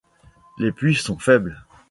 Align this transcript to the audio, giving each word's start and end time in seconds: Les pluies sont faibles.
Les 0.57 0.71
pluies 0.71 0.95
sont 0.95 1.19
faibles. 1.19 1.63